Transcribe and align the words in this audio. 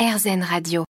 RZN 0.00 0.42
Radio. 0.42 0.84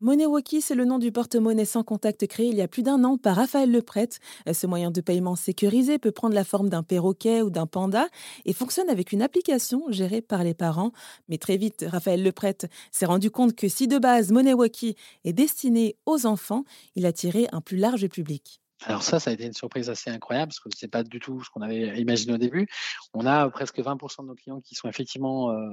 MoneyWalkie, 0.00 0.62
c'est 0.62 0.74
le 0.74 0.84
nom 0.84 0.98
du 0.98 1.12
porte-monnaie 1.12 1.64
sans 1.64 1.84
contact 1.84 2.26
créé 2.26 2.48
il 2.48 2.56
y 2.56 2.60
a 2.60 2.66
plus 2.66 2.82
d'un 2.82 3.04
an 3.04 3.16
par 3.16 3.36
Raphaël 3.36 3.70
Leprêtre. 3.70 4.16
Ce 4.52 4.66
moyen 4.66 4.90
de 4.90 5.00
paiement 5.00 5.36
sécurisé 5.36 6.00
peut 6.00 6.10
prendre 6.10 6.34
la 6.34 6.42
forme 6.42 6.68
d'un 6.68 6.82
perroquet 6.82 7.40
ou 7.40 7.50
d'un 7.50 7.68
panda 7.68 8.08
et 8.46 8.52
fonctionne 8.52 8.90
avec 8.90 9.12
une 9.12 9.22
application 9.22 9.84
gérée 9.90 10.22
par 10.22 10.42
les 10.42 10.54
parents. 10.54 10.90
Mais 11.28 11.38
très 11.38 11.56
vite, 11.56 11.84
Raphaël 11.86 12.20
Leprêtre 12.20 12.66
s'est 12.90 13.06
rendu 13.06 13.30
compte 13.30 13.54
que 13.54 13.68
si 13.68 13.86
de 13.86 13.98
base 13.98 14.32
MoneyWalkie 14.32 14.96
est 15.22 15.32
destiné 15.32 15.94
aux 16.04 16.26
enfants, 16.26 16.64
il 16.96 17.06
a 17.06 17.12
tiré 17.12 17.46
un 17.52 17.60
plus 17.60 17.76
large 17.76 18.08
public. 18.08 18.60
Alors 18.84 19.02
ça, 19.02 19.18
ça 19.18 19.30
a 19.30 19.32
été 19.32 19.44
une 19.44 19.52
surprise 19.52 19.90
assez 19.90 20.08
incroyable 20.08 20.50
parce 20.50 20.60
que 20.60 20.68
c'est 20.76 20.88
pas 20.88 21.02
du 21.02 21.18
tout 21.18 21.42
ce 21.42 21.50
qu'on 21.50 21.62
avait 21.62 22.00
imaginé 22.00 22.34
au 22.34 22.38
début. 22.38 22.68
On 23.12 23.26
a 23.26 23.48
presque 23.50 23.78
20% 23.78 24.22
de 24.22 24.28
nos 24.28 24.34
clients 24.34 24.60
qui 24.60 24.76
sont 24.76 24.88
effectivement 24.88 25.50
euh, 25.50 25.68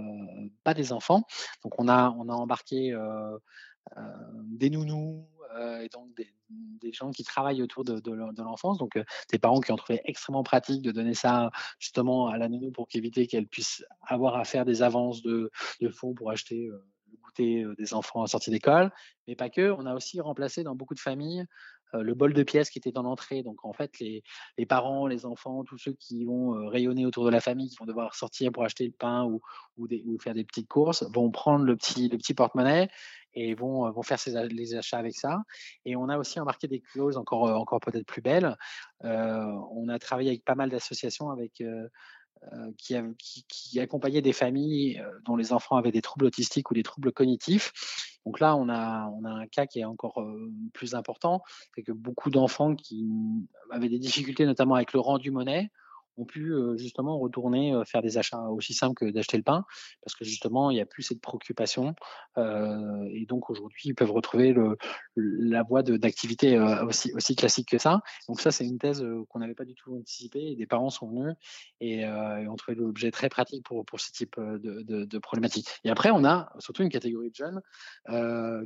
pas 0.63 0.73
des 0.73 0.91
enfants. 0.91 1.23
Donc 1.63 1.79
on 1.79 1.87
a 1.87 2.09
on 2.17 2.29
a 2.29 2.33
embarqué 2.33 2.93
euh, 2.93 3.37
euh, 3.97 4.01
des 4.43 4.69
nounous 4.69 5.27
et 5.81 5.87
donc 5.87 6.13
des, 6.17 6.31
gens 6.91 7.11
qui 7.11 7.23
travaillent 7.23 7.63
autour 7.63 7.83
de, 7.83 7.99
de, 7.99 8.43
l'enfance. 8.43 8.77
Donc 8.77 8.99
des 9.31 9.39
parents 9.39 9.61
qui 9.61 9.71
ont 9.71 9.77
trouvé 9.77 10.01
extrêmement 10.03 10.43
pratique 10.43 10.81
de 10.81 10.91
donner 10.91 11.13
ça 11.13 11.49
justement 11.79 12.27
à 12.27 12.37
la 12.37 12.49
nounou 12.49 12.71
pour 12.71 12.87
éviter 12.93 13.25
qu'elle 13.25 13.47
puisse 13.47 13.83
avoir 14.05 14.35
à 14.35 14.43
faire 14.43 14.65
des 14.65 14.81
avances 14.81 15.21
de, 15.21 15.49
de 15.81 15.89
fonds 15.89 16.13
pour 16.13 16.29
acheter 16.29 16.67
le 16.67 16.83
goûter 17.21 17.65
des 17.77 17.93
enfants 17.93 18.21
en 18.21 18.27
sortie 18.27 18.51
d'école, 18.51 18.91
mais 19.27 19.35
pas 19.35 19.49
que. 19.49 19.71
On 19.71 19.85
a 19.85 19.95
aussi 19.95 20.19
remplacé 20.19 20.63
dans 20.63 20.75
beaucoup 20.75 20.93
de 20.93 20.99
familles 20.99 21.45
euh, 21.84 21.84
le 22.01 22.13
bol 22.13 22.33
de 22.33 22.43
pièces 22.43 22.69
qui 22.69 22.79
était 22.79 22.91
dans 22.91 23.03
l'entrée. 23.03 23.43
Donc 23.43 23.63
en 23.65 23.73
fait, 23.73 23.91
les, 23.99 24.23
parents, 24.67 25.07
les 25.07 25.25
enfants, 25.25 25.63
tous 25.63 25.77
ceux 25.77 25.93
qui 25.93 26.25
vont 26.25 26.55
euh, 26.55 26.67
rayonner 26.67 27.05
autour 27.05 27.25
de 27.25 27.29
la 27.29 27.41
famille, 27.41 27.69
qui 27.69 27.77
vont 27.79 27.85
devoir 27.85 28.15
sortir 28.15 28.51
pour 28.51 28.63
acheter 28.63 28.85
le 28.85 28.91
pain 28.91 29.23
ou, 29.25 29.41
faire 30.19 30.33
des 30.33 30.43
petites 30.43 30.67
courses, 30.67 31.03
vont 31.13 31.31
prendre 31.31 31.65
le 31.65 31.75
petit, 31.75 32.09
le 32.09 32.17
porte-monnaie 32.35 32.89
et 33.33 33.53
vont, 33.53 33.89
vont 33.91 34.03
faire 34.03 34.17
les 34.49 34.75
achats 34.75 34.97
avec 34.97 35.15
ça. 35.15 35.43
Et 35.83 35.95
on 35.95 36.09
a 36.09 36.17
aussi 36.17 36.39
embarqué 36.39 36.67
des 36.67 36.79
clauses 36.79 37.17
encore, 37.17 37.79
peut-être 37.81 38.05
plus 38.05 38.21
belles. 38.21 38.55
Euh, 39.03 39.51
on 39.71 39.89
a 39.89 39.99
travaillé 39.99 40.29
avec 40.29 40.45
pas 40.45 40.55
mal 40.55 40.69
d'associations 40.69 41.29
euh, 42.53 42.71
qui, 42.77 43.45
qui, 43.47 43.79
accompagnait 43.79 44.21
des 44.21 44.33
familles 44.33 44.99
euh, 44.99 45.09
dont 45.25 45.35
les 45.35 45.51
enfants 45.51 45.77
avaient 45.77 45.91
des 45.91 46.01
troubles 46.01 46.25
autistiques 46.25 46.69
ou 46.69 46.73
des 46.73 46.83
troubles 46.83 47.11
cognitifs. 47.11 47.71
Donc 48.25 48.39
là, 48.39 48.55
on 48.55 48.69
a, 48.69 49.11
un 49.23 49.47
cas 49.47 49.65
qui 49.65 49.79
est 49.79 49.85
encore 49.85 50.25
plus 50.73 50.95
important, 50.95 51.43
c'est 51.75 51.83
que 51.83 51.91
beaucoup 51.91 52.29
d'enfants 52.29 52.75
qui 52.75 53.07
avaient 53.69 53.89
des 53.89 53.99
difficultés, 53.99 54.45
notamment 54.45 54.75
avec 54.75 54.93
le 54.93 54.99
rendu 54.99 55.31
monnaie, 55.31 55.69
ont 56.17 56.25
pu 56.25 56.53
justement 56.77 57.19
retourner 57.19 57.81
faire 57.85 58.01
des 58.01 58.17
achats 58.17 58.41
aussi 58.49 58.73
simples 58.73 58.95
que 58.95 59.11
d'acheter 59.11 59.37
le 59.37 59.43
pain, 59.43 59.65
parce 60.03 60.15
que 60.15 60.25
justement, 60.25 60.71
il 60.71 60.75
n'y 60.75 60.81
a 60.81 60.85
plus 60.85 61.03
cette 61.03 61.21
préoccupation. 61.21 61.95
et 62.37 63.25
donc 63.27 63.49
aujourd'hui, 63.49 63.83
ils 63.85 63.95
peuvent 63.95 64.11
retrouver 64.11 64.53
le, 64.53 64.77
la 65.15 65.63
voie 65.63 65.83
d'activité 65.83 66.59
aussi, 66.59 67.13
aussi 67.13 67.35
classique 67.35 67.69
que 67.69 67.77
ça. 67.77 68.01
Donc 68.27 68.39
ça, 68.39 68.51
c'est 68.51 68.65
une 68.65 68.77
thèse 68.77 69.05
qu'on 69.29 69.39
n'avait 69.39 69.55
pas 69.55 69.65
du 69.65 69.75
tout 69.75 69.95
anticipée. 69.95 70.51
Et 70.51 70.55
des 70.55 70.65
parents 70.65 70.89
sont 70.89 71.09
venus 71.09 71.35
et, 71.81 72.05
ont 72.05 72.55
trouvé 72.55 72.75
l'objet 72.75 73.11
très 73.11 73.29
pratique 73.29 73.65
pour, 73.65 73.85
pour 73.85 73.99
ce 73.99 74.11
type 74.11 74.39
de, 74.39 74.83
de, 74.83 75.05
de, 75.05 75.17
problématique. 75.19 75.67
Et 75.83 75.89
après, 75.89 76.11
on 76.11 76.23
a 76.25 76.51
surtout 76.59 76.83
une 76.83 76.89
catégorie 76.89 77.31
de 77.31 77.35
jeunes 77.35 77.61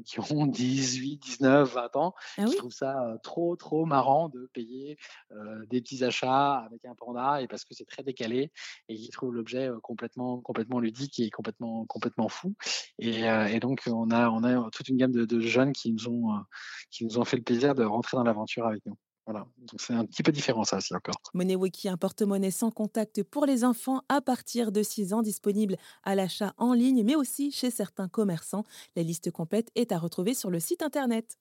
qui 0.04 0.20
ont 0.20 0.46
18, 0.46 1.18
19, 1.18 1.74
20 1.74 1.96
ans, 1.96 2.16
ah 2.38 2.46
qui 2.46 2.56
trouvent 2.56 2.72
ça 2.72 3.18
trop, 3.24 3.56
trop 3.56 3.86
marrant 3.86 4.30
de 4.30 4.50
payer 4.54 4.98
des 5.70 5.82
petits 5.82 6.04
achats 6.04 6.58
avec 6.60 6.86
un 6.86 6.96
panda 6.96 7.39
et 7.42 7.48
parce 7.48 7.66
que 7.66 7.74
c'est 7.74 7.86
très 7.86 8.04
décalé 8.04 8.52
et 8.88 8.96
qu'ils 8.96 9.10
trouvent 9.10 9.34
l'objet 9.34 9.70
complètement, 9.84 10.42
complètement 10.42 10.80
ludique 10.80 11.20
et 11.20 11.30
complètement, 11.30 11.86
complètement 11.86 12.30
fou. 12.30 12.56
Et, 13.00 13.22
et 13.22 13.60
donc, 13.60 13.84
on 13.88 14.12
a, 14.12 14.30
on 14.30 14.44
a 14.44 14.70
toute 14.72 14.90
une 14.90 14.98
gamme 14.98 15.12
de, 15.12 15.40
jeunes 15.40 15.74
qui 15.74 15.92
nous, 15.94 16.08
ont, 16.08 16.44
qui 16.92 17.06
nous 17.06 17.18
ont 17.18 17.26
fait 17.26 17.38
le 17.38 17.44
plaisir 17.44 17.76
de 17.76 17.84
rentrer 17.84 18.18
dans 18.18 18.24
l'aventure 18.24 18.68
avec 18.68 18.86
nous. 18.86 18.98
Voilà. 19.30 19.46
Donc 19.60 19.80
c'est 19.80 19.94
un 19.94 20.06
petit 20.06 20.24
peu 20.24 20.32
différent 20.32 20.64
ça 20.64 20.78
aussi 20.78 20.96
encore. 20.96 21.14
MoneyWiki, 21.36 21.88
un 21.88 21.98
porte-monnaie 21.98 22.50
sans 22.50 22.72
contact 22.72 23.22
pour 23.22 23.46
les 23.46 23.64
enfants 23.64 24.02
à 24.10 24.22
partir 24.22 24.72
de 24.72 24.82
6 24.82 25.14
ans, 25.14 25.22
disponible 25.22 25.78
à 26.04 26.16
l'achat 26.16 26.56
en 26.58 26.74
ligne, 26.74 27.04
mais 27.04 27.16
aussi 27.16 27.52
chez 27.52 27.70
certains 27.70 28.08
commerçants. 28.08 28.64
La 28.96 29.04
liste 29.04 29.30
complète 29.30 29.70
est 29.76 29.92
à 29.92 30.00
retrouver 30.00 30.34
sur 30.34 30.50
le 30.50 30.60
site 30.60 30.82
internet. 30.82 31.38